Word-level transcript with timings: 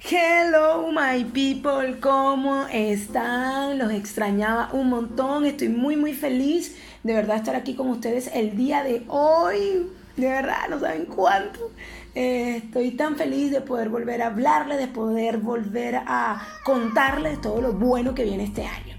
Hello 0.00 0.92
my 0.92 1.24
people, 1.24 1.98
¿cómo 1.98 2.66
están? 2.68 3.78
Los 3.78 3.90
extrañaba 3.90 4.70
un 4.72 4.90
montón, 4.90 5.44
estoy 5.44 5.70
muy 5.70 5.96
muy 5.96 6.14
feliz 6.14 6.76
de 7.02 7.14
verdad 7.14 7.38
estar 7.38 7.56
aquí 7.56 7.74
con 7.74 7.88
ustedes 7.88 8.30
el 8.32 8.56
día 8.56 8.84
de 8.84 9.02
hoy. 9.08 9.90
De 10.16 10.28
verdad, 10.28 10.68
no 10.70 10.78
saben 10.78 11.06
cuánto. 11.06 11.72
Eh, 12.14 12.62
estoy 12.64 12.92
tan 12.92 13.16
feliz 13.16 13.50
de 13.50 13.60
poder 13.60 13.88
volver 13.88 14.22
a 14.22 14.26
hablarles, 14.26 14.78
de 14.78 14.86
poder 14.86 15.38
volver 15.38 15.96
a 16.06 16.46
contarles 16.64 17.40
todo 17.40 17.60
lo 17.60 17.72
bueno 17.72 18.14
que 18.14 18.22
viene 18.22 18.44
este 18.44 18.66
año. 18.66 18.96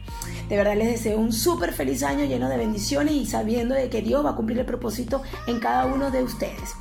De 0.50 0.58
verdad 0.58 0.76
les 0.76 0.92
deseo 0.92 1.18
un 1.18 1.32
súper 1.32 1.72
feliz 1.72 2.04
año 2.04 2.26
lleno 2.26 2.50
de 2.50 2.58
bendiciones 2.58 3.14
y 3.14 3.26
sabiendo 3.26 3.74
de 3.74 3.90
que 3.90 4.02
Dios 4.02 4.26
va 4.26 4.32
a 4.32 4.36
cumplir 4.36 4.60
el 4.60 4.66
propósito 4.66 5.24
en 5.48 5.60
cada 5.60 5.86
uno 5.86 6.12
de 6.12 6.24
ustedes. 6.24 6.76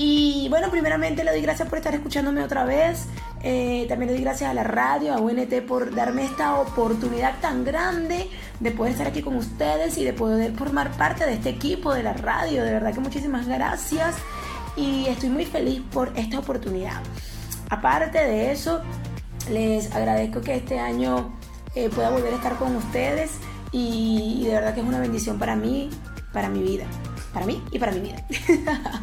Y 0.00 0.46
bueno, 0.48 0.70
primeramente 0.70 1.24
le 1.24 1.32
doy 1.32 1.40
gracias 1.40 1.68
por 1.68 1.78
estar 1.78 1.92
escuchándome 1.92 2.40
otra 2.44 2.64
vez. 2.64 3.06
Eh, 3.42 3.86
también 3.88 4.08
le 4.08 4.14
doy 4.14 4.24
gracias 4.24 4.50
a 4.50 4.54
la 4.54 4.64
radio, 4.64 5.14
a 5.14 5.18
UNT 5.18 5.62
por 5.66 5.94
darme 5.94 6.24
esta 6.24 6.58
oportunidad 6.60 7.38
tan 7.40 7.64
grande 7.64 8.28
de 8.58 8.70
poder 8.72 8.92
estar 8.92 9.06
aquí 9.06 9.22
con 9.22 9.36
ustedes 9.36 9.96
y 9.96 10.04
de 10.04 10.12
poder 10.12 10.52
formar 10.52 10.90
parte 10.92 11.24
de 11.24 11.34
este 11.34 11.50
equipo 11.50 11.94
de 11.94 12.02
la 12.02 12.14
radio. 12.14 12.64
De 12.64 12.72
verdad 12.72 12.92
que 12.92 13.00
muchísimas 13.00 13.46
gracias 13.46 14.16
y 14.76 15.06
estoy 15.06 15.28
muy 15.28 15.44
feliz 15.44 15.82
por 15.92 16.12
esta 16.16 16.40
oportunidad. 16.40 17.00
Aparte 17.70 18.18
de 18.18 18.50
eso, 18.50 18.82
les 19.50 19.94
agradezco 19.94 20.40
que 20.40 20.56
este 20.56 20.80
año 20.80 21.36
eh, 21.74 21.90
pueda 21.90 22.10
volver 22.10 22.32
a 22.32 22.36
estar 22.36 22.56
con 22.56 22.74
ustedes 22.74 23.32
y 23.70 24.44
de 24.46 24.52
verdad 24.52 24.74
que 24.74 24.80
es 24.80 24.86
una 24.86 24.98
bendición 24.98 25.38
para 25.38 25.54
mí, 25.54 25.90
para 26.32 26.48
mi 26.48 26.62
vida, 26.62 26.86
para 27.32 27.46
mí 27.46 27.62
y 27.70 27.78
para 27.78 27.92
mi 27.92 28.00
vida. 28.00 28.24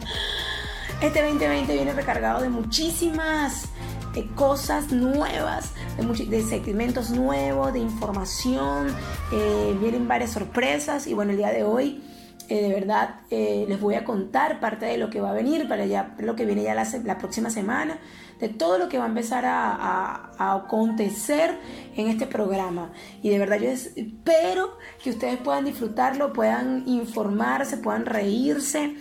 Este 1.02 1.22
2020 1.22 1.74
viene 1.74 1.92
recargado 1.92 2.42
de 2.42 2.50
muchísimas 2.50 3.68
eh, 4.16 4.30
cosas 4.34 4.94
nuevas, 4.94 5.74
de, 5.98 6.44
segmentos 6.44 7.10
nuevos, 7.10 7.74
de 7.74 7.80
información, 7.80 8.88
eh, 9.34 9.78
vienen 9.82 10.08
varias 10.08 10.32
sorpresas 10.32 11.06
y 11.06 11.14
bueno, 11.14 11.32
el 11.32 11.38
día 11.38 11.52
de 11.52 11.66
hoy 11.66 12.02
eh, 12.48 12.62
de 12.62 12.70
verdad 12.70 13.16
les 13.30 13.82
voy 13.82 13.96
a 13.96 14.06
contar 14.06 14.62
parte 14.62 14.86
de 14.86 14.98
lo 14.98 15.10
que 15.10 15.20
va 15.20 15.32
a 15.32 15.34
venir 15.34 15.68
para 15.68 15.86
ya 15.86 16.16
lo 16.20 16.36
que 16.36 16.46
viene 16.46 16.64
ya 16.64 16.74
la, 16.76 16.88
la 17.04 17.18
próxima 17.18 17.50
semana, 17.50 18.00
de 18.40 18.48
todo 18.48 18.78
lo 18.78 18.88
que 18.88 18.98
va 18.98 19.04
a 19.04 19.08
empezar 19.08 19.46
a, 19.46 20.32
a, 20.38 20.56
acontecer 20.56 21.58
en 21.98 22.08
este 22.08 22.26
programa. 22.26 22.94
Y 23.22 23.32
de 23.32 23.40
verdad 23.40 23.60
yo 23.60 23.70
espero 23.70 24.78
que 25.04 25.10
ustedes 25.10 25.40
puedan 25.40 25.66
disfrutarlo, 25.66 26.32
puedan 26.32 26.88
informarse, 26.88 27.78
puedan 27.78 28.06
reírse. 28.06 28.96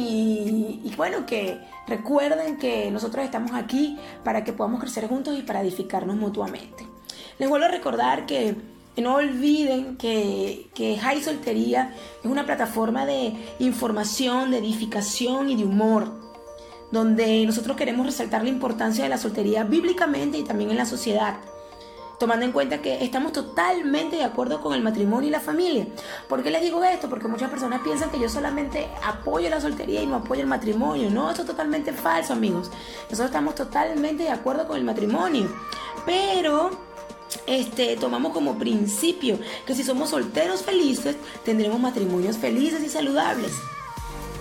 Y, 0.00 0.92
bueno, 0.96 1.26
que 1.26 1.58
recuerden 1.88 2.56
que 2.56 2.88
nosotros 2.90 3.24
estamos 3.24 3.50
aquí 3.52 3.98
para 4.22 4.44
que 4.44 4.52
podamos 4.52 4.80
crecer 4.80 5.08
juntos 5.08 5.36
y 5.36 5.42
para 5.42 5.60
edificarnos 5.60 6.14
mutuamente. 6.14 6.86
Les 7.38 7.48
vuelvo 7.48 7.66
a 7.66 7.70
recordar 7.70 8.24
que 8.24 8.54
no 8.96 9.16
olviden 9.16 9.96
que, 9.96 10.68
que 10.72 10.98
High 10.98 11.20
Soltería 11.20 11.92
es 12.22 12.30
una 12.30 12.46
plataforma 12.46 13.06
de 13.06 13.32
información, 13.58 14.52
de 14.52 14.58
edificación 14.58 15.50
y 15.50 15.56
de 15.56 15.64
humor, 15.64 16.12
donde 16.92 17.44
nosotros 17.44 17.76
queremos 17.76 18.06
resaltar 18.06 18.44
la 18.44 18.50
importancia 18.50 19.02
de 19.02 19.10
la 19.10 19.18
soltería 19.18 19.64
bíblicamente 19.64 20.38
y 20.38 20.44
también 20.44 20.70
en 20.70 20.76
la 20.76 20.86
sociedad 20.86 21.38
tomando 22.18 22.44
en 22.44 22.52
cuenta 22.52 22.82
que 22.82 23.04
estamos 23.04 23.32
totalmente 23.32 24.16
de 24.16 24.24
acuerdo 24.24 24.60
con 24.60 24.74
el 24.74 24.82
matrimonio 24.82 25.28
y 25.28 25.32
la 25.32 25.40
familia. 25.40 25.86
¿Por 26.28 26.42
qué 26.42 26.50
les 26.50 26.62
digo 26.62 26.82
esto? 26.84 27.08
Porque 27.08 27.28
muchas 27.28 27.50
personas 27.50 27.80
piensan 27.82 28.10
que 28.10 28.18
yo 28.18 28.28
solamente 28.28 28.88
apoyo 29.04 29.48
la 29.48 29.60
soltería 29.60 30.02
y 30.02 30.06
no 30.06 30.16
apoyo 30.16 30.42
el 30.42 30.48
matrimonio. 30.48 31.10
No, 31.10 31.30
esto 31.30 31.42
es 31.42 31.48
totalmente 31.48 31.92
falso, 31.92 32.32
amigos. 32.32 32.70
Nosotros 33.04 33.26
estamos 33.26 33.54
totalmente 33.54 34.24
de 34.24 34.30
acuerdo 34.30 34.66
con 34.66 34.76
el 34.76 34.84
matrimonio. 34.84 35.48
Pero 36.04 36.70
este, 37.46 37.96
tomamos 37.96 38.32
como 38.32 38.58
principio 38.58 39.38
que 39.66 39.74
si 39.74 39.84
somos 39.84 40.10
solteros 40.10 40.62
felices, 40.62 41.16
tendremos 41.44 41.78
matrimonios 41.78 42.36
felices 42.36 42.82
y 42.82 42.88
saludables. 42.88 43.52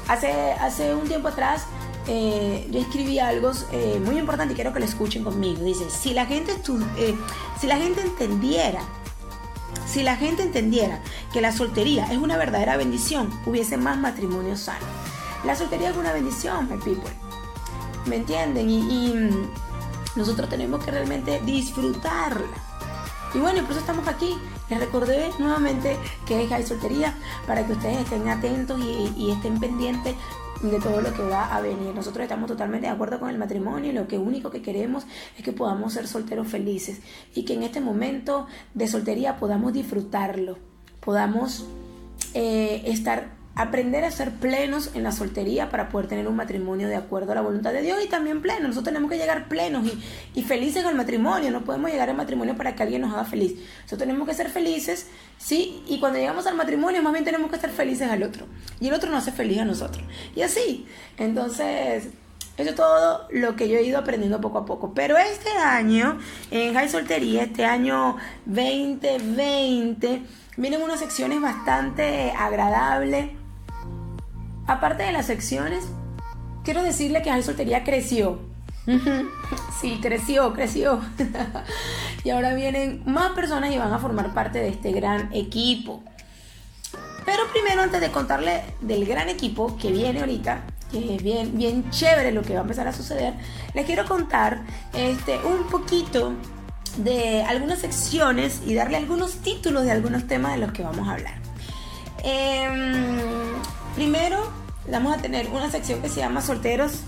Hace, 0.08 0.32
hace 0.54 0.96
un 0.96 1.08
tiempo 1.08 1.28
atrás 1.28 1.68
eh, 2.08 2.66
yo 2.72 2.80
escribí 2.80 3.20
algo 3.20 3.52
eh, 3.74 4.02
muy 4.04 4.18
importante 4.18 4.54
y 4.54 4.56
quiero 4.56 4.72
que 4.72 4.80
lo 4.80 4.86
escuchen 4.86 5.24
conmigo. 5.24 5.62
Dice, 5.64 5.90
si 5.90 6.14
la 6.14 6.26
gente, 6.26 6.54
eh, 6.98 7.16
si 7.60 7.68
la 7.68 7.78
gente 7.78 8.02
entendiera, 8.02 8.82
si 9.86 10.04
la 10.04 10.16
gente 10.16 10.44
entendiera 10.44 11.02
que 11.34 11.42
la 11.42 11.52
soltería 11.52 12.12
es 12.12 12.18
una 12.18 12.38
verdadera 12.38 12.78
bendición, 12.78 13.30
hubiese 13.46 13.78
más 13.78 13.98
matrimonios 13.98 14.62
sanos. 14.62 14.88
La 15.44 15.56
soltería 15.56 15.90
es 15.90 15.98
una 15.98 16.14
bendición, 16.14 16.70
my 16.70 16.78
people. 16.78 17.12
¿Me 18.06 18.18
entienden? 18.18 18.70
Y, 18.70 19.14
mm, 19.14 19.52
nosotros 20.16 20.50
tenemos 20.50 20.84
que 20.84 20.92
realmente 20.92 21.42
disfrutarla. 21.46 22.48
Y 23.34 23.40
bueno, 23.40 23.62
por 23.64 23.72
eso 23.72 23.82
estamos 23.82 24.08
aquí. 24.08 24.38
Les 24.70 24.80
recordé 24.80 25.30
nuevamente 25.40 25.98
que 26.26 26.44
es 26.44 26.52
Hay 26.52 26.66
Soltería 26.66 27.16
para 27.46 27.66
que 27.66 27.74
ustedes 27.74 28.00
estén 28.00 28.28
atentos 28.28 28.80
y, 28.80 29.14
y 29.16 29.32
estén 29.32 29.60
pendientes 29.60 30.16
de 30.62 30.80
todo 30.80 31.02
lo 31.02 31.14
que 31.14 31.22
va 31.24 31.56
a 31.56 31.62
venir. 31.62 31.94
Nosotros 31.94 32.24
estamos 32.24 32.48
totalmente 32.48 32.88
de 32.88 32.94
acuerdo 32.94 33.20
con 33.20 33.30
el 33.30 33.38
matrimonio 33.38 33.92
y 33.92 33.94
lo 33.94 34.08
que 34.08 34.18
único 34.18 34.50
que 34.50 34.62
queremos 34.62 35.06
es 35.38 35.44
que 35.44 35.54
podamos 35.54 35.94
ser 35.94 36.08
solteros 36.08 36.48
felices 36.48 37.00
y 37.36 37.46
que 37.46 37.54
en 37.54 37.64
este 37.64 37.82
momento 37.82 38.48
de 38.74 38.88
soltería 38.88 39.38
podamos 39.38 39.74
disfrutarlo, 39.74 40.58
podamos 41.00 41.66
eh, 42.34 42.84
estar 42.86 43.37
aprender 43.58 44.06
a 44.06 44.12
ser 44.12 44.32
plenos 44.32 44.92
en 44.94 45.02
la 45.02 45.12
soltería 45.12 45.70
para 45.70 45.90
poder 45.90 46.08
tener 46.08 46.28
un 46.28 46.36
matrimonio 46.36 46.88
de 46.88 46.96
acuerdo 46.96 47.32
a 47.32 47.36
la 47.36 47.42
voluntad 47.42 47.74
de 47.74 47.82
Dios 47.82 47.98
y 48.06 48.08
también 48.08 48.40
pleno. 48.42 48.68
Nosotros 48.68 48.86
tenemos 48.86 49.10
que 49.10 49.18
llegar 49.18 49.48
plenos 49.48 49.92
y, 50.36 50.44
felices 50.44 50.86
al 50.86 50.94
matrimonio. 50.94 51.50
No 51.50 51.64
podemos 51.64 51.90
llegar 51.90 52.08
al 52.10 52.16
matrimonio 52.16 52.56
para 52.56 52.76
que 52.76 52.84
alguien 52.84 53.02
nos 53.02 53.14
haga 53.14 53.26
feliz. 53.26 53.56
Nosotros 53.78 54.00
tenemos 54.00 54.28
que 54.28 54.36
ser 54.36 54.50
felices, 54.50 55.08
¿sí? 55.40 55.84
Y 55.88 56.00
cuando 56.00 56.20
llegamos 56.20 56.46
al 56.46 56.56
matrimonio, 56.56 57.02
más 57.02 57.14
bien 57.14 57.26
tenemos 57.26 57.50
que 57.50 57.58
ser 57.58 57.72
felices 57.72 58.10
al 58.12 58.22
otro. 58.22 58.46
Y 58.80 58.90
el 58.90 58.94
otro 58.94 59.10
nos 59.10 59.24
hace 59.24 59.32
feliz 59.32 59.58
a 59.58 59.66
nosotros. 59.66 60.06
Y 60.36 60.44
así. 60.44 60.86
Entonces, 61.18 62.10
eso 62.58 62.70
es 62.70 62.76
todo 62.76 63.28
lo 63.32 63.56
que 63.56 63.70
yo 63.70 63.80
he 63.80 63.84
ido 63.84 63.98
aprendiendo 63.98 64.40
poco 64.40 64.60
a 64.60 64.66
poco. 64.66 64.94
Pero 64.94 65.18
este 65.18 65.50
año, 65.50 66.20
en 66.52 66.76
High 66.76 66.90
Soltería, 66.90 67.42
este 67.42 67.66
año 67.66 68.18
2020, 68.46 70.22
vienen 70.58 70.84
unas 70.84 71.00
secciones 71.00 71.42
bastante 71.42 72.32
agradables 72.38 73.32
aparte 74.68 75.04
de 75.04 75.12
las 75.12 75.26
secciones, 75.26 75.86
quiero 76.64 76.84
decirle 76.84 77.22
que 77.22 77.32
Hay 77.32 77.44
Soltería 77.44 77.84
creció. 77.84 78.40
Sí, 79.82 80.00
creció, 80.02 80.54
creció. 80.54 81.02
y 82.24 82.30
ahora 82.30 82.54
vienen 82.54 83.04
más 83.06 83.32
personas 83.32 83.72
y 83.72 83.78
van 83.78 83.92
a 83.92 84.00
formar 84.00 84.34
parte 84.34 84.60
de 84.60 84.70
este 84.70 84.92
gran 84.92 85.34
equipo. 85.34 86.04
Pero 87.26 87.44
primero, 87.52 87.82
antes 87.82 88.00
de 88.00 88.10
contarle 88.12 88.64
del 88.80 89.06
gran 89.06 89.28
equipo 89.28 89.76
que 89.78 89.92
viene 89.92 90.22
ahorita, 90.22 90.64
que 90.90 91.16
es 91.16 91.24
bien, 91.24 91.58
bien 91.58 91.90
chévere 91.90 92.32
lo 92.32 92.42
que 92.42 92.54
va 92.54 92.60
a 92.60 92.62
empezar 92.62 92.88
a 92.88 92.94
suceder, 92.94 93.34
les 93.74 93.86
quiero 93.86 94.06
contar 94.06 94.62
este, 94.94 95.38
un 95.40 95.68
poquito 95.68 96.34
de 96.98 97.44
algunas 97.44 97.80
secciones 97.80 98.62
y 98.66 98.74
darle 98.74 98.96
algunos 98.96 99.42
títulos 99.42 99.84
de 99.84 99.92
algunos 99.92 100.28
temas 100.28 100.54
de 100.54 100.60
los 100.60 100.72
que 100.72 100.84
vamos 100.84 101.08
a 101.10 101.14
hablar. 101.14 101.36
Eh, 102.24 102.70
Primero, 103.98 104.38
vamos 104.92 105.18
a 105.18 105.20
tener 105.20 105.50
una 105.50 105.72
sección 105.72 106.04
que 106.04 106.08
se 106.08 106.20
llama 106.20 106.44
Solteros 106.44 107.00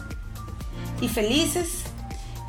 y 0.99 1.07
Felices. 1.07 1.83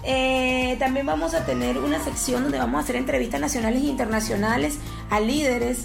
Eh, 0.02 0.76
también 0.78 1.04
vamos 1.04 1.34
a 1.34 1.44
tener 1.44 1.76
una 1.76 2.02
sección 2.02 2.44
donde 2.44 2.56
vamos 2.56 2.80
a 2.80 2.84
hacer 2.84 2.96
entrevistas 2.96 3.38
nacionales 3.38 3.82
e 3.82 3.88
internacionales 3.88 4.78
a 5.10 5.20
líderes. 5.20 5.84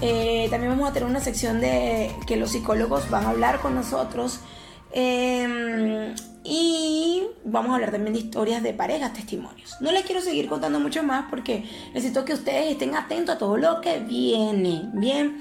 Eh, 0.00 0.46
también 0.48 0.72
vamos 0.72 0.88
a 0.88 0.94
tener 0.94 1.10
una 1.10 1.20
sección 1.20 1.60
de 1.60 2.10
que 2.26 2.36
los 2.36 2.52
psicólogos 2.52 3.10
van 3.10 3.26
a 3.26 3.28
hablar 3.28 3.60
con 3.60 3.74
nosotros. 3.74 4.40
Em, 4.92 6.14
y 6.42 7.24
vamos 7.44 7.72
a 7.72 7.74
hablar 7.74 7.90
también 7.90 8.14
de 8.14 8.20
historias 8.20 8.62
de 8.62 8.72
parejas, 8.72 9.12
testimonios. 9.12 9.76
No 9.82 9.92
les 9.92 10.06
quiero 10.06 10.22
seguir 10.22 10.48
contando 10.48 10.80
mucho 10.80 11.02
más 11.02 11.26
porque 11.28 11.68
necesito 11.92 12.24
que 12.24 12.32
ustedes 12.32 12.72
estén 12.72 12.94
atentos 12.94 13.34
a 13.34 13.38
todo 13.38 13.58
lo 13.58 13.82
que 13.82 13.98
viene. 13.98 14.88
Bien. 14.94 15.36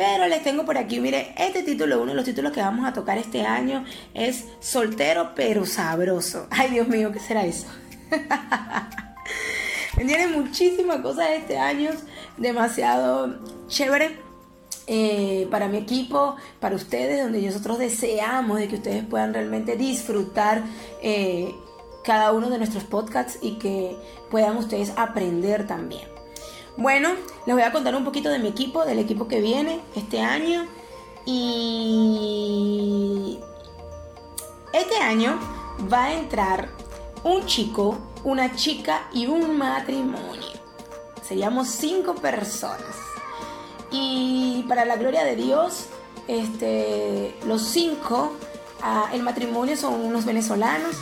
Pero 0.00 0.26
les 0.28 0.42
tengo 0.42 0.64
por 0.64 0.78
aquí, 0.78 0.98
mire, 0.98 1.34
este 1.36 1.62
título, 1.62 2.00
uno 2.00 2.12
de 2.12 2.16
los 2.16 2.24
títulos 2.24 2.52
que 2.52 2.62
vamos 2.62 2.88
a 2.88 2.94
tocar 2.94 3.18
este 3.18 3.44
año 3.44 3.84
es 4.14 4.46
Soltero 4.58 5.32
pero 5.34 5.66
sabroso. 5.66 6.46
Ay, 6.48 6.70
Dios 6.70 6.88
mío, 6.88 7.12
¿qué 7.12 7.20
será 7.20 7.44
eso? 7.44 7.66
Tiene 9.96 10.28
muchísimas 10.28 11.02
cosas 11.02 11.26
este 11.32 11.58
año, 11.58 11.90
demasiado 12.38 13.40
chévere. 13.68 14.18
Eh, 14.86 15.46
para 15.50 15.68
mi 15.68 15.76
equipo, 15.76 16.34
para 16.60 16.76
ustedes, 16.76 17.22
donde 17.22 17.42
nosotros 17.42 17.78
deseamos 17.78 18.58
de 18.58 18.68
que 18.68 18.76
ustedes 18.76 19.04
puedan 19.04 19.34
realmente 19.34 19.76
disfrutar 19.76 20.62
eh, 21.02 21.54
cada 22.04 22.32
uno 22.32 22.48
de 22.48 22.56
nuestros 22.56 22.84
podcasts 22.84 23.38
y 23.42 23.58
que 23.58 23.94
puedan 24.30 24.56
ustedes 24.56 24.94
aprender 24.96 25.66
también. 25.66 26.19
Bueno, 26.76 27.10
les 27.46 27.54
voy 27.54 27.64
a 27.64 27.72
contar 27.72 27.94
un 27.94 28.04
poquito 28.04 28.28
de 28.30 28.38
mi 28.38 28.48
equipo, 28.48 28.84
del 28.84 28.98
equipo 28.98 29.28
que 29.28 29.40
viene 29.40 29.80
este 29.94 30.20
año. 30.20 30.66
Y 31.26 32.20
este 34.72 34.96
año 34.96 35.38
va 35.92 36.04
a 36.04 36.14
entrar 36.14 36.68
un 37.22 37.44
chico 37.46 37.98
una 38.24 38.54
chica 38.54 39.08
y 39.12 39.26
un 39.26 39.56
matrimonio. 39.56 40.48
Seríamos 41.26 41.68
cinco 41.68 42.14
personas. 42.14 42.96
Y 43.90 44.64
para 44.68 44.84
la 44.84 44.96
gloria 44.96 45.24
de 45.24 45.36
Dios, 45.36 45.86
este, 46.28 47.36
los 47.46 47.62
cinco, 47.62 48.32
ah, 48.82 49.10
el 49.12 49.22
matrimonio 49.22 49.76
son 49.76 49.94
unos 50.00 50.24
venezolanos, 50.24 50.96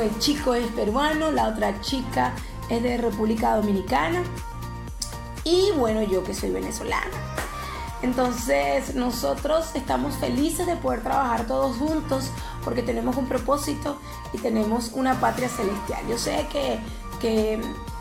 el 0.00 0.18
chico 0.18 0.54
es 0.54 0.66
peruano, 0.72 1.30
la 1.30 1.48
otra 1.48 1.80
chica 1.80 2.34
es 2.68 2.82
de 2.82 2.98
República 2.98 3.56
Dominicana 3.56 4.22
y 5.46 5.70
bueno, 5.76 6.02
yo 6.02 6.24
que 6.24 6.34
soy 6.34 6.50
venezolana. 6.50 7.06
Entonces 8.02 8.96
nosotros 8.96 9.70
estamos 9.74 10.16
felices 10.16 10.66
de 10.66 10.74
poder 10.76 11.02
trabajar 11.02 11.46
todos 11.46 11.76
juntos 11.76 12.30
porque 12.64 12.82
tenemos 12.82 13.16
un 13.16 13.26
propósito 13.26 13.96
y 14.32 14.38
tenemos 14.38 14.90
una 14.92 15.20
patria 15.20 15.48
celestial. 15.48 16.04
Yo 16.08 16.18
sé 16.18 16.46
que, 16.50 16.80
que 17.20 17.60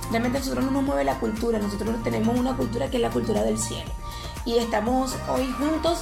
realmente 0.10 0.40
a 0.40 0.42
nosotros 0.42 0.66
no 0.66 0.72
nos 0.72 0.84
mueve 0.84 1.04
la 1.04 1.20
cultura, 1.20 1.60
nosotros 1.60 1.96
tenemos 2.04 2.38
una 2.38 2.58
cultura 2.58 2.90
que 2.90 2.98
es 2.98 3.02
la 3.02 3.12
cultura 3.12 3.44
del 3.44 3.60
cielo. 3.60 3.92
Y 4.44 4.58
estamos 4.58 5.16
hoy 5.30 5.48
juntos 5.60 6.00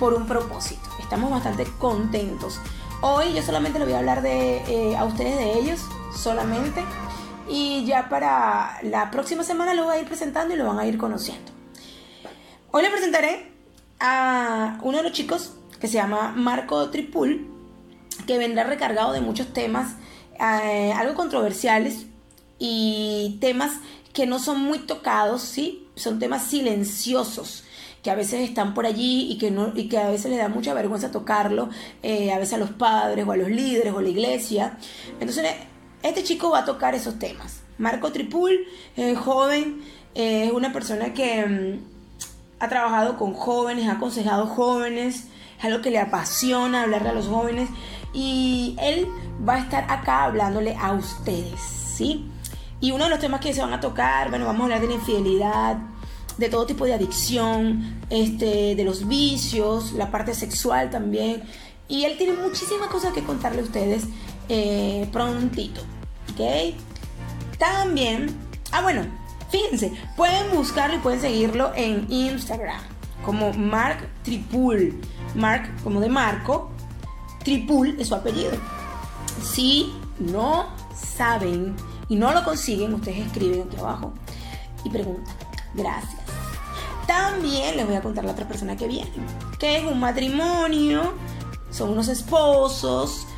por 0.00 0.12
un 0.12 0.26
propósito. 0.26 0.90
Estamos 0.98 1.30
bastante 1.30 1.66
contentos. 1.78 2.60
Hoy 3.00 3.32
yo 3.32 3.42
solamente 3.42 3.78
le 3.78 3.84
voy 3.84 3.94
a 3.94 3.98
hablar 3.98 4.22
de, 4.22 4.56
eh, 4.66 4.96
a 4.96 5.04
ustedes 5.04 5.38
de 5.38 5.58
ellos, 5.58 5.80
solamente. 6.16 6.82
Y 7.48 7.84
ya 7.84 8.08
para 8.08 8.78
la 8.82 9.10
próxima 9.10 9.44
semana 9.44 9.74
lo 9.74 9.84
voy 9.84 9.96
a 9.96 10.00
ir 10.00 10.06
presentando 10.06 10.54
y 10.54 10.56
lo 10.56 10.66
van 10.66 10.78
a 10.78 10.86
ir 10.86 10.96
conociendo. 10.98 11.52
Hoy 12.70 12.82
le 12.82 12.90
presentaré 12.90 13.52
a 14.00 14.78
uno 14.82 14.98
de 14.98 15.02
los 15.04 15.12
chicos 15.12 15.54
que 15.78 15.86
se 15.86 15.94
llama 15.94 16.32
Marco 16.34 16.90
Tripul, 16.90 17.46
que 18.26 18.38
vendrá 18.38 18.64
recargado 18.64 19.12
de 19.12 19.20
muchos 19.20 19.52
temas 19.52 19.96
eh, 20.40 20.92
algo 20.92 21.14
controversiales 21.14 22.06
y 22.58 23.38
temas 23.40 23.72
que 24.12 24.26
no 24.26 24.38
son 24.38 24.60
muy 24.60 24.80
tocados, 24.80 25.42
¿sí? 25.42 25.88
Son 25.96 26.18
temas 26.18 26.44
silenciosos 26.44 27.64
que 28.02 28.10
a 28.10 28.14
veces 28.14 28.40
están 28.42 28.74
por 28.74 28.84
allí 28.84 29.32
y 29.32 29.38
que, 29.38 29.50
no, 29.50 29.72
y 29.74 29.88
que 29.88 29.96
a 29.96 30.10
veces 30.10 30.30
le 30.30 30.36
da 30.36 30.48
mucha 30.48 30.74
vergüenza 30.74 31.10
tocarlo, 31.10 31.70
eh, 32.02 32.32
a 32.32 32.38
veces 32.38 32.54
a 32.54 32.58
los 32.58 32.70
padres 32.70 33.26
o 33.26 33.32
a 33.32 33.36
los 33.36 33.48
líderes 33.48 33.94
o 33.94 33.98
a 33.98 34.02
la 34.02 34.08
iglesia. 34.10 34.76
Entonces, 35.20 35.46
este 36.04 36.22
chico 36.22 36.50
va 36.50 36.60
a 36.60 36.64
tocar 36.64 36.94
esos 36.94 37.18
temas. 37.18 37.62
Marco 37.78 38.12
Tripul, 38.12 38.66
joven, 39.16 39.82
es 40.14 40.52
una 40.52 40.72
persona 40.72 41.12
que 41.14 41.44
mm, 41.44 41.80
ha 42.60 42.68
trabajado 42.68 43.16
con 43.16 43.32
jóvenes, 43.34 43.88
ha 43.88 43.92
aconsejado 43.92 44.46
jóvenes, 44.46 45.24
es 45.58 45.64
algo 45.64 45.80
que 45.80 45.90
le 45.90 45.98
apasiona 45.98 46.82
hablarle 46.82 47.08
a 47.08 47.12
los 47.12 47.26
jóvenes 47.26 47.68
y 48.12 48.76
él 48.80 49.08
va 49.46 49.54
a 49.54 49.58
estar 49.58 49.90
acá 49.90 50.24
hablándole 50.24 50.76
a 50.78 50.92
ustedes, 50.92 51.60
¿sí? 51.60 52.30
Y 52.80 52.92
uno 52.92 53.04
de 53.04 53.10
los 53.10 53.18
temas 53.18 53.40
que 53.40 53.54
se 53.54 53.62
van 53.62 53.72
a 53.72 53.80
tocar, 53.80 54.28
bueno, 54.28 54.44
vamos 54.44 54.60
a 54.60 54.64
hablar 54.64 54.82
de 54.82 54.88
la 54.88 54.94
infidelidad, 54.94 55.78
de 56.36 56.48
todo 56.50 56.66
tipo 56.66 56.84
de 56.84 56.92
adicción, 56.92 57.98
este, 58.10 58.74
de 58.74 58.84
los 58.84 59.08
vicios, 59.08 59.92
la 59.92 60.10
parte 60.10 60.34
sexual 60.34 60.90
también. 60.90 61.42
Y 61.88 62.04
él 62.04 62.16
tiene 62.18 62.34
muchísimas 62.34 62.88
cosas 62.88 63.12
que 63.12 63.22
contarle 63.22 63.60
a 63.60 63.64
ustedes 63.64 64.04
eh, 64.48 65.08
prontito, 65.12 65.80
¿ok? 66.32 66.74
También, 67.58 68.36
ah 68.72 68.82
bueno, 68.82 69.04
Fíjense, 69.54 69.92
pueden 70.16 70.50
buscarlo 70.50 70.96
y 70.96 70.98
pueden 70.98 71.20
seguirlo 71.20 71.70
en 71.76 72.10
Instagram 72.10 72.80
como 73.24 73.52
Mark 73.52 74.08
Tripul. 74.24 75.00
Mark 75.36 75.70
como 75.84 76.00
de 76.00 76.08
Marco, 76.08 76.72
Tripul 77.44 77.94
es 78.00 78.08
su 78.08 78.16
apellido. 78.16 78.50
Si 79.44 79.94
no 80.18 80.66
saben 80.92 81.76
y 82.08 82.16
no 82.16 82.32
lo 82.32 82.42
consiguen, 82.42 82.94
ustedes 82.94 83.26
escriben 83.26 83.68
aquí 83.68 83.76
abajo 83.76 84.12
y 84.82 84.90
preguntan. 84.90 85.36
Gracias. 85.74 86.20
También 87.06 87.76
les 87.76 87.86
voy 87.86 87.94
a 87.94 88.02
contar 88.02 88.24
la 88.24 88.32
otra 88.32 88.48
persona 88.48 88.76
que 88.76 88.88
viene, 88.88 89.12
que 89.60 89.76
es 89.76 89.84
un 89.84 90.00
matrimonio, 90.00 91.12
son 91.70 91.90
unos 91.90 92.08
esposos, 92.08 93.28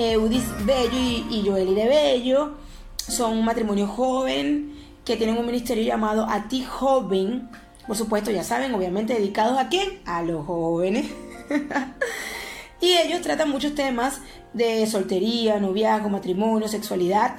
Eudis 0.00 0.44
Bello 0.64 0.96
y, 0.96 1.26
y 1.30 1.46
Joeli 1.46 1.74
de 1.74 1.86
Bello, 1.86 2.54
son 2.96 3.36
un 3.36 3.44
matrimonio 3.44 3.86
joven, 3.86 4.74
que 5.04 5.18
tienen 5.18 5.36
un 5.36 5.44
ministerio 5.44 5.84
llamado 5.84 6.24
A 6.26 6.48
Ti 6.48 6.64
Joven. 6.64 7.50
Por 7.86 7.98
supuesto, 7.98 8.30
ya 8.30 8.42
saben, 8.42 8.72
obviamente 8.74 9.12
dedicados 9.12 9.58
a 9.58 9.68
quién? 9.68 10.00
A 10.06 10.22
los 10.22 10.46
jóvenes. 10.46 11.06
y 12.80 12.94
ellos 12.94 13.20
tratan 13.20 13.50
muchos 13.50 13.74
temas 13.74 14.22
de 14.54 14.86
soltería, 14.86 15.60
noviazgo, 15.60 16.08
matrimonio, 16.08 16.66
sexualidad. 16.66 17.36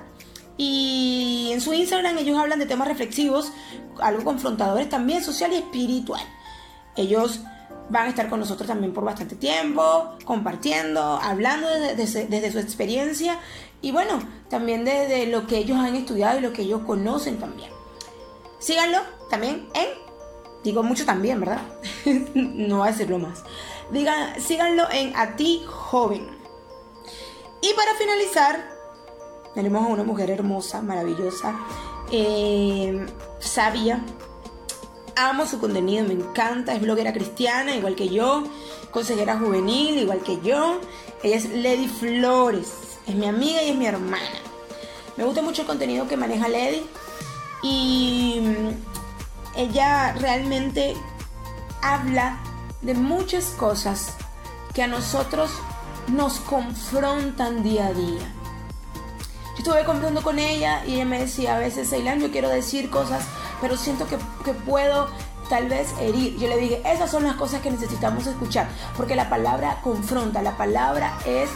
Y 0.56 1.50
en 1.54 1.62
su 1.62 1.74
Instagram 1.74 2.16
ellos 2.20 2.38
hablan 2.38 2.60
de 2.60 2.68
temas 2.68 2.88
reflexivos, 2.88 3.52
algo 4.00 4.24
confrontadores 4.24 4.88
también, 4.88 5.24
social 5.24 5.52
y 5.52 5.56
espiritual. 5.56 6.22
Ellos 6.96 7.40
van 7.90 8.08
a 8.08 8.10
estar 8.10 8.30
con 8.30 8.40
nosotros 8.40 8.68
también 8.68 8.94
por 8.94 9.04
bastante 9.04 9.36
tiempo, 9.36 10.16
compartiendo, 10.26 11.02
hablando 11.02 11.68
desde, 11.70 12.28
desde 12.28 12.52
su 12.52 12.60
experiencia 12.60 13.40
y 13.82 13.92
bueno, 13.92 14.20
también 14.50 14.86
desde 14.86 15.26
lo 15.28 15.48
que 15.48 15.58
ellos 15.58 15.78
han 15.78 15.96
estudiado 15.96 16.40
y 16.40 16.42
lo 16.42 16.54
que 16.54 16.62
ellos 16.62 16.82
conocen 16.86 17.40
también. 17.40 17.72
Síganlo 18.60 19.00
también 19.30 19.68
en, 19.74 19.88
digo 20.64 20.84
mucho 20.84 21.06
también, 21.06 21.40
¿verdad? 21.40 21.62
no 22.36 22.78
voy 22.78 22.88
a 22.88 22.92
decirlo 22.92 23.18
más. 23.18 23.44
Digan, 23.92 24.40
síganlo 24.40 24.88
en 24.92 25.16
A 25.16 25.36
Ti 25.36 25.64
Joven. 25.66 26.28
Y 27.62 27.74
para 27.74 27.96
finalizar, 27.96 28.70
tenemos 29.56 29.84
a 29.84 29.88
una 29.88 30.04
mujer 30.04 30.30
hermosa, 30.30 30.82
maravillosa, 30.82 31.60
eh, 32.12 33.06
sabia. 33.40 34.04
Amo 35.16 35.46
su 35.46 35.60
contenido, 35.60 36.06
me 36.06 36.14
encanta. 36.14 36.74
Es 36.74 36.82
bloguera 36.82 37.14
cristiana, 37.14 37.76
igual 37.76 37.96
que 37.96 38.10
yo. 38.10 38.44
Consejera 38.92 39.38
juvenil, 39.38 40.00
igual 40.00 40.20
que 40.20 40.40
yo. 40.42 40.80
Ella 41.24 41.38
es 41.38 41.50
Lady 41.50 41.88
Flores 41.88 42.92
es 43.08 43.16
mi 43.16 43.26
amiga 43.28 43.62
y 43.64 43.70
es 43.70 43.76
mi 43.76 43.86
hermana. 43.86 44.40
Me 45.18 45.24
gusta 45.24 45.42
mucho 45.42 45.62
el 45.62 45.68
contenido 45.68 46.08
que 46.08 46.18
maneja 46.18 46.48
Lady 46.48 46.86
y 47.62 48.42
mm, 48.42 49.60
ella 49.60 50.14
realmente 50.14 50.96
habla 51.82 52.40
de 52.82 52.94
muchas 52.94 53.46
cosas 53.58 54.16
que 54.74 54.84
a 54.84 54.88
nosotros 54.88 55.52
nos 56.08 56.40
confrontan 56.40 57.64
día 57.64 57.88
a 57.88 57.94
día. 57.94 58.34
Yo 59.52 59.58
estuve 59.58 59.84
conversando 59.84 60.24
con 60.24 60.40
ella 60.40 60.84
y 60.86 60.96
ella 60.96 61.06
me 61.06 61.20
decía 61.20 61.56
a 61.56 61.60
veces, 61.60 61.90
Ceilán, 61.90 62.22
yo 62.22 62.32
quiero 62.32 62.50
decir 62.50 62.90
cosas, 62.90 63.26
pero 63.62 63.78
siento 63.78 64.08
que, 64.08 64.18
que 64.44 64.54
puedo 64.54 65.08
tal 65.50 65.68
vez 65.68 65.94
herir. 66.00 66.38
Yo 66.38 66.48
le 66.48 66.58
dije, 66.58 66.82
esas 66.86 67.12
son 67.12 67.24
las 67.24 67.36
cosas 67.36 67.62
que 67.62 67.70
necesitamos 67.70 68.26
escuchar, 68.26 68.68
porque 68.98 69.16
la 69.16 69.30
palabra 69.30 69.80
confronta, 69.84 70.42
la 70.42 70.58
palabra 70.58 71.18
es 71.26 71.50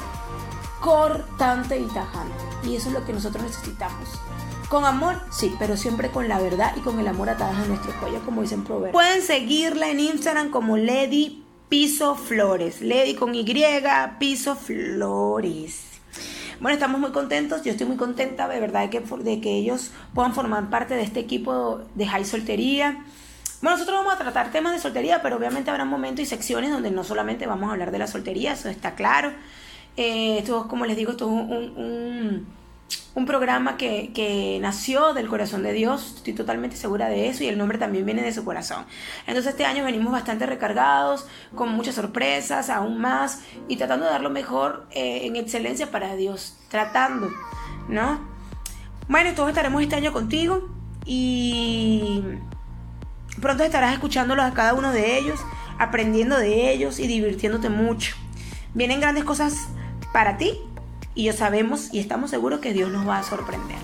cortante 0.82 1.80
y 1.80 1.86
tajante. 1.86 2.44
Y 2.64 2.76
eso 2.76 2.90
es 2.90 2.94
lo 2.94 3.06
que 3.06 3.14
nosotros 3.14 3.44
necesitamos. 3.44 4.10
Con 4.70 4.84
amor, 4.84 5.22
sí, 5.32 5.56
pero 5.60 5.78
siempre 5.78 6.10
con 6.10 6.28
la 6.28 6.40
verdad 6.40 6.74
y 6.76 6.82
con 6.82 7.00
el 7.00 7.08
amor 7.08 7.30
atadas 7.30 7.58
a 7.58 7.66
nuestro 7.66 7.94
cuello, 8.00 8.20
como 8.26 8.42
dicen 8.42 8.64
proverbios. 8.64 8.92
Pueden 8.92 9.22
seguirla 9.22 9.90
en 9.90 10.00
Instagram 10.00 10.50
como 10.50 10.76
Lady 10.76 11.44
Piso 11.70 12.16
Flores. 12.16 12.82
Lady 12.82 13.16
con 13.16 13.34
Y, 13.34 13.46
Piso 14.20 14.56
Flores. 14.56 15.95
Bueno, 16.60 16.76
estamos 16.76 17.02
muy 17.02 17.12
contentos, 17.12 17.64
yo 17.64 17.72
estoy 17.72 17.86
muy 17.86 17.98
contenta 17.98 18.48
de 18.48 18.60
verdad 18.60 18.82
de 18.82 18.90
que, 18.90 19.00
de 19.02 19.42
que 19.42 19.56
ellos 19.56 19.92
puedan 20.14 20.34
formar 20.34 20.70
parte 20.70 20.96
de 20.96 21.04
este 21.04 21.20
equipo 21.20 21.82
de 21.96 22.08
High 22.08 22.26
Soltería. 22.26 23.04
Bueno, 23.62 23.78
nosotros 23.78 23.98
vamos 23.98 24.14
a 24.14 24.18
tratar 24.18 24.52
temas 24.52 24.74
de 24.74 24.80
soltería, 24.80 25.22
pero 25.22 25.38
obviamente 25.38 25.70
habrá 25.70 25.86
momentos 25.86 26.24
y 26.24 26.26
secciones 26.26 26.72
donde 26.72 26.92
no 26.92 27.04
solamente 27.04 27.46
vamos 27.46 27.70
a 27.70 27.74
hablar 27.74 27.92
de 27.92 28.00
la 28.00 28.08
soltería, 28.08 28.54
eso 28.54 28.70
está 28.70 28.96
claro. 28.96 29.34
Eh, 29.98 30.38
esto, 30.40 30.68
como 30.68 30.86
les 30.86 30.98
digo, 30.98 31.12
esto 31.12 31.26
es 31.26 31.32
un, 31.32 31.74
un, 31.78 32.48
programa 33.26 33.76
que, 33.76 34.12
que, 34.14 34.60
nació 34.62 35.14
del 35.14 35.28
corazón 35.28 35.64
de 35.64 35.74
Dios, 35.74 36.16
estoy 36.18 36.34
totalmente 36.34 36.78
segura 36.78 37.10
de 37.10 37.28
eso 37.28 37.44
y 37.44 37.48
el 37.48 37.58
nombre 37.58 37.78
también 37.78 38.06
viene 38.06 38.22
de 38.22 38.34
su 38.34 38.46
corazón. 38.46 38.86
Entonces 39.28 39.52
este 39.52 39.66
año 39.66 39.84
venimos 39.84 40.12
bastante 40.12 40.46
recargados, 40.46 41.28
con 41.56 41.70
muchas 41.70 41.96
sorpresas, 41.96 42.70
aún 42.70 43.00
más, 43.00 43.42
y 43.68 43.78
tratando 43.78 44.06
de 44.06 44.12
dar 44.12 44.22
lo 44.22 44.30
mejor 44.30 44.88
eh, 44.92 45.26
en 45.26 45.36
excelencia 45.36 45.92
para 45.92 46.16
Dios, 46.16 46.58
tratando, 46.70 47.30
¿no? 47.90 48.20
Bueno, 49.08 49.34
todos 49.36 49.50
estaremos 49.50 49.82
este 49.82 49.96
año 49.96 50.14
contigo 50.14 50.70
y 51.06 52.24
pronto 53.42 53.64
estarás 53.64 53.94
escuchándolos 53.94 54.46
a 54.46 54.54
cada 54.54 54.74
uno 54.74 54.92
de 54.92 55.18
ellos, 55.18 55.40
aprendiendo 55.78 56.38
de 56.38 56.72
ellos 56.72 57.00
y 57.00 57.08
divirtiéndote 57.08 57.70
mucho. 57.70 58.16
Vienen 58.74 59.00
grandes 59.02 59.24
cosas 59.24 59.68
para 60.12 60.38
ti 60.38 60.58
y 61.16 61.32
sabemos 61.32 61.94
y 61.94 62.00
estamos 62.00 62.30
seguros 62.30 62.60
que 62.60 62.74
Dios 62.74 62.92
nos 62.92 63.08
va 63.08 63.20
a 63.20 63.24
sorprender. 63.24 63.78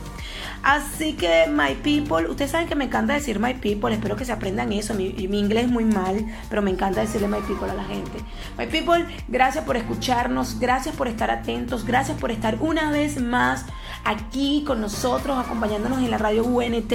Así 0.64 1.14
que, 1.14 1.48
my 1.48 1.74
people, 1.82 2.30
ustedes 2.30 2.52
saben 2.52 2.68
que 2.68 2.76
me 2.76 2.86
encanta 2.86 3.14
decir 3.14 3.40
my 3.40 3.56
people, 3.56 3.92
espero 3.92 4.16
que 4.16 4.26
se 4.26 4.32
aprendan 4.32 4.72
eso. 4.72 4.94
Mi, 4.94 5.10
mi, 5.28 5.40
inglés 5.40 5.66
es 5.66 5.72
muy 5.72 5.86
mal, 5.86 6.24
pero 6.50 6.62
me 6.62 6.70
encanta 6.70 7.02
decirle 7.02 7.28
my 7.28 7.40
people 7.48 7.70
a 7.70 7.74
la 7.74 7.84
gente. 7.84 8.20
My 8.60 8.68
people, 8.68 9.06
gracias 9.28 9.64
por 9.66 9.76
escucharnos, 9.76 10.60
gracias 10.60 10.96
por 10.96 11.08
estar 11.08 11.32
atentos, 11.32 11.84
gracias 11.84 12.18
por 12.20 12.30
estar 12.30 12.58
una 12.62 12.92
vez 12.92 13.20
más 13.20 13.66
aquí 14.04 14.64
con 14.66 14.82
nosotros, 14.82 15.38
acompañándonos 15.40 16.00
en 16.00 16.12
la 16.12 16.20
radio 16.20 16.44
UNT, 16.44 16.94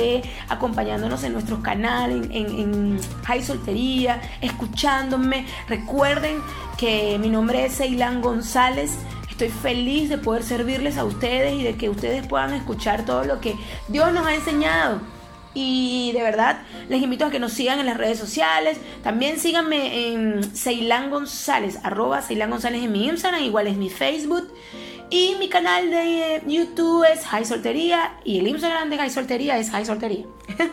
acompañándonos 0.49 1.25
en 1.25 1.33
nuestro 1.33 1.61
canal, 1.61 2.11
en, 2.11 2.33
en, 2.33 3.01
High 3.25 3.43
Soltería, 3.43 4.21
escuchándome. 4.41 5.45
Recuerden 5.69 6.37
que 6.79 7.19
mi 7.19 7.31
nombre 7.31 7.67
es 7.67 7.77
Ceilán 7.79 8.21
González. 8.21 8.97
Estoy 9.37 9.51
feliz 9.51 10.09
de 10.09 10.17
poder 10.17 10.43
servirles 10.43 10.97
a 10.97 11.05
ustedes 11.05 11.53
y 11.53 11.63
de 11.63 11.77
que 11.77 11.91
ustedes 11.91 12.27
puedan 12.27 12.55
escuchar 12.55 13.05
todo 13.05 13.23
lo 13.25 13.39
que 13.39 13.55
Dios 13.87 14.11
nos 14.15 14.27
ha 14.27 14.35
enseñado. 14.35 15.03
Y 15.53 16.11
de 16.15 16.23
verdad, 16.23 16.63
les 16.89 17.03
invito 17.03 17.27
a 17.27 17.31
que 17.31 17.39
nos 17.39 17.53
sigan 17.53 17.79
en 17.79 17.85
las 17.85 17.99
redes 17.99 18.19
sociales. 18.19 18.79
También 19.03 19.39
síganme 19.39 20.09
en 20.09 20.43
Ceilán 20.43 21.11
González, 21.11 21.79
arroba 21.83 22.23
Ceilán 22.23 22.49
González 22.49 22.83
en 22.83 22.93
mi 22.93 23.09
Instagram, 23.09 23.43
igual 23.43 23.67
es 23.67 23.77
mi 23.77 23.91
Facebook. 23.91 24.51
Y 25.11 25.37
mi 25.39 25.51
canal 25.51 25.91
de 25.91 26.41
YouTube 26.47 27.05
es 27.05 27.27
High 27.27 27.45
Soltería 27.45 28.15
y 28.25 28.39
el 28.39 28.49
Instagram 28.49 28.89
de 28.89 28.97
High 28.97 29.11
Soltería 29.11 29.59
es 29.59 29.69
High 29.69 29.85
Soltería. 29.85 30.25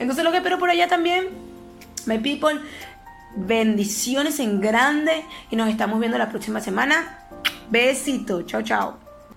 Entonces 0.00 0.24
lo 0.24 0.32
que 0.32 0.38
espero 0.38 0.58
por 0.58 0.68
allá 0.68 0.88
también, 0.88 1.28
my 2.06 2.18
people, 2.18 2.58
bendiciones 3.36 4.40
en 4.40 4.60
grande 4.60 5.24
y 5.48 5.54
nos 5.54 5.68
estamos 5.68 6.00
viendo 6.00 6.18
la 6.18 6.28
próxima 6.28 6.60
semana. 6.60 7.20
Besito. 7.70 8.42
Tchau, 8.42 8.62
tchau. 8.62 9.03